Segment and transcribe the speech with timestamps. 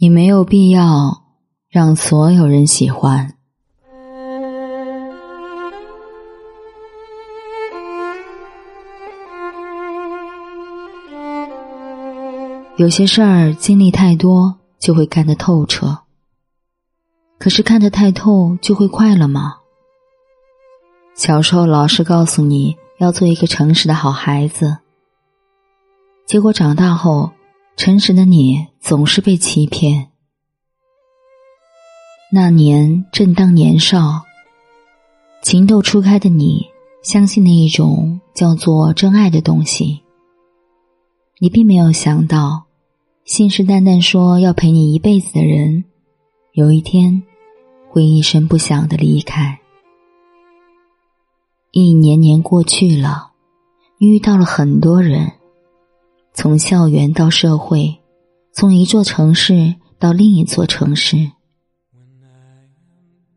[0.00, 1.24] 你没有必要
[1.68, 3.34] 让所有人喜欢。
[12.76, 15.98] 有些事儿经历太多就会看得透彻，
[17.40, 19.56] 可是看得太透就会快乐吗？
[21.16, 24.78] 小时候老师告诉你要做一个诚实的好孩子，
[26.24, 27.32] 结果长大后。
[27.78, 30.08] 诚实的你总是被欺骗。
[32.32, 34.24] 那年正当年少，
[35.44, 36.66] 情窦初开的你，
[37.04, 40.00] 相信那一种叫做真爱的东西。
[41.38, 42.64] 你并没有想到，
[43.24, 45.84] 信誓旦旦说要陪你一辈子的人，
[46.54, 47.22] 有一天
[47.88, 49.60] 会一声不响的离开。
[51.70, 53.30] 一年年过去了，
[53.98, 55.37] 遇到了很多人。
[56.40, 57.98] 从校园到社会，
[58.52, 61.32] 从一座城市到另一座城市，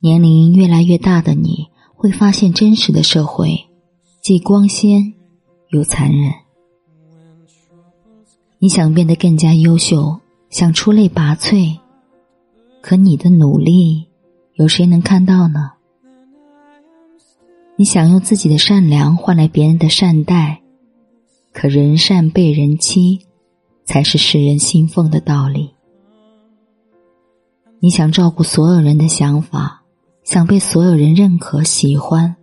[0.00, 3.56] 年龄越来越大的你，会发现真实的社会
[4.20, 5.14] 既光鲜
[5.68, 6.32] 又残忍。
[8.58, 10.18] 你想变得更加优秀，
[10.50, 11.78] 想出类拔萃，
[12.80, 14.08] 可你的努力
[14.54, 15.70] 有谁能看到呢？
[17.76, 20.57] 你想用自己的善良换来别人的善待。
[21.52, 23.20] 可人善被人欺，
[23.84, 25.74] 才是世人信奉的道理。
[27.80, 29.82] 你想照顾所有人的想法，
[30.24, 32.36] 想被所有人认可喜欢，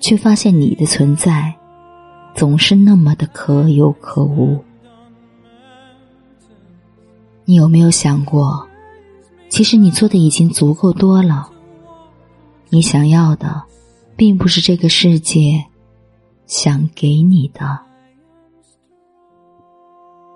[0.00, 1.54] 却发现你的存在
[2.34, 4.62] 总是那么的可有可无。
[7.44, 8.68] 你有没有想过，
[9.48, 11.48] 其实你做的已经足够多了？
[12.68, 13.62] 你想要的，
[14.16, 15.64] 并不是这个世界
[16.46, 17.78] 想给你的。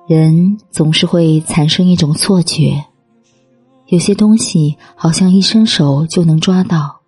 [0.09, 2.85] 人总是会产生一种错觉，
[3.87, 7.01] 有些东西好像一伸手就能抓到。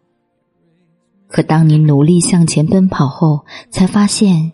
[1.27, 4.53] 可当你努力向前奔跑后，才发现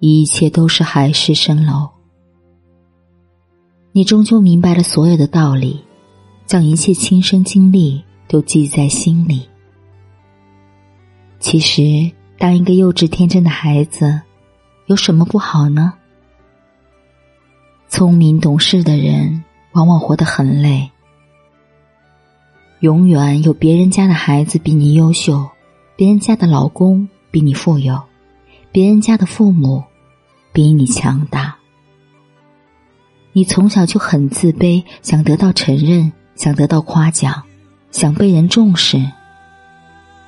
[0.00, 1.88] 一切都是海市蜃楼。
[3.92, 5.80] 你终究明白了所有的道理，
[6.46, 9.48] 将一切亲身经历都记在心里。
[11.38, 14.20] 其实，当一个幼稚天真的孩子，
[14.86, 15.94] 有什么不好呢？
[17.88, 19.42] 聪明懂事的人
[19.72, 20.90] 往往活得很累。
[22.80, 25.48] 永远有别人家的孩子比你优秀，
[25.96, 28.02] 别人家的老公比你富有，
[28.70, 29.82] 别人家的父母
[30.52, 31.56] 比你强大。
[33.32, 37.42] 你从小就很自卑，想得到承认，想得到夸奖，
[37.90, 38.98] 想被人重视。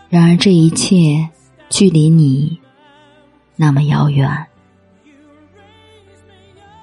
[0.08, 1.28] 然而这一切
[1.68, 2.58] 距离你
[3.56, 4.28] 那么遥远。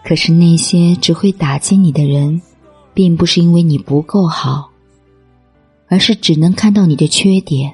[0.04, 2.42] 可是那些只会打击你的人，
[2.94, 4.70] 并不是因为你不够好，
[5.88, 7.74] 而是只能看到你的缺点。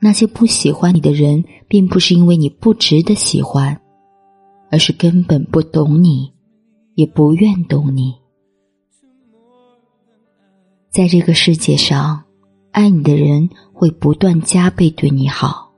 [0.00, 3.78] 那些不喜欢你的人，并不是因为你不值得喜欢，
[4.70, 6.32] 而是根本不懂你，
[6.94, 8.14] 也不愿懂你。
[10.90, 12.22] 在这个世界上，
[12.74, 15.70] 爱你的人会不断加倍对你好。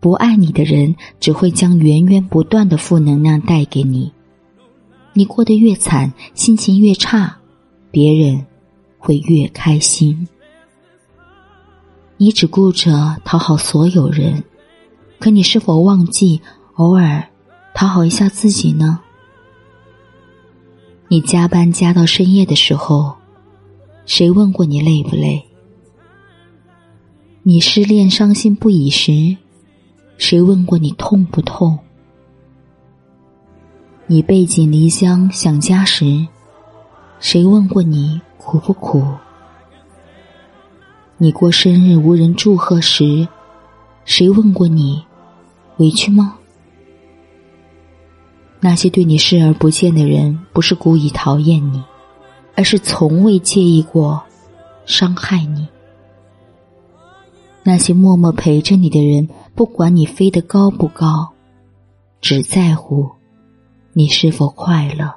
[0.00, 4.12] 不爱你的人只会将源源不断的负能量带给你，
[5.14, 7.38] 你过得越惨，心情越差，
[7.90, 8.44] 别人
[8.98, 10.28] 会越开心。
[12.18, 14.44] 你只顾着讨好所有人，
[15.18, 16.42] 可你是否忘记
[16.74, 17.26] 偶尔
[17.72, 19.00] 讨好一下自己呢？
[21.08, 23.14] 你加班加到深夜的时候，
[24.04, 25.42] 谁问过你累不累？
[27.44, 29.36] 你失恋伤心不已时。
[30.16, 31.76] 谁问过你痛不痛？
[34.06, 36.24] 你背井离乡想家时，
[37.18, 39.04] 谁问过你苦不苦？
[41.16, 43.26] 你过生日无人祝贺时，
[44.04, 45.04] 谁问过你
[45.78, 46.38] 委屈吗？
[48.60, 51.82] 那些对你视而不见的人，不是故意讨厌你，
[52.54, 54.22] 而是从未介意过
[54.86, 55.66] 伤害你。
[57.64, 59.28] 那些默默陪着你的人。
[59.54, 61.30] 不管你飞得高不高，
[62.20, 63.10] 只在乎
[63.92, 65.14] 你是否快乐。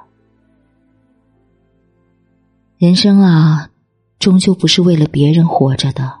[2.76, 3.70] 人生啊，
[4.18, 6.12] 终究不是为了别人活着的。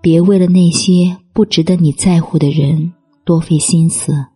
[0.00, 2.92] 别为了那些不值得你在乎的人
[3.24, 4.26] 多费心思，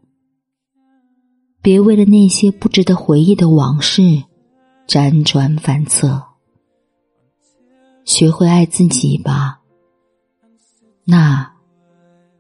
[1.61, 4.23] 别为了那些不值得回忆的往事
[4.87, 6.23] 辗转反侧。
[8.05, 9.59] 学会爱自己吧，
[11.05, 11.55] 那。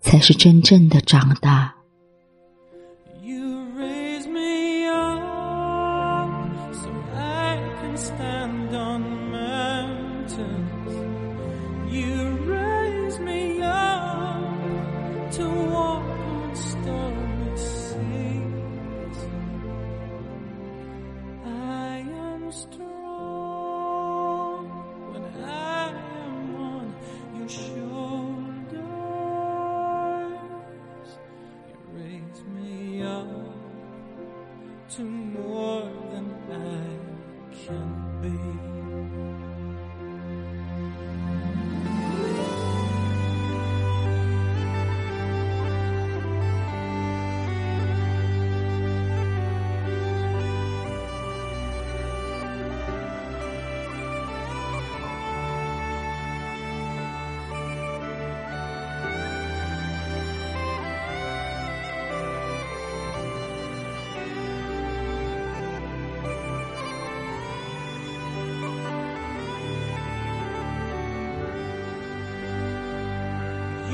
[0.05, 1.73] 才是真正的长大。
[37.66, 39.53] can be.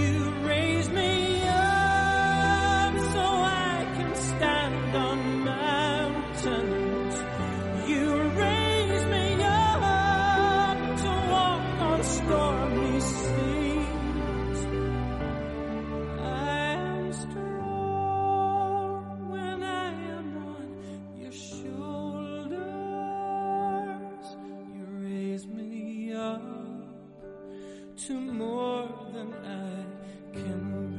[0.00, 0.49] you
[28.06, 29.84] to more than I
[30.32, 30.89] can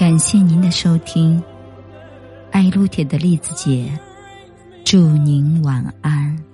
[0.00, 1.42] 感谢您的收听。
[2.50, 3.92] 爱撸铁的栗子姐
[4.82, 6.49] 祝您晚安。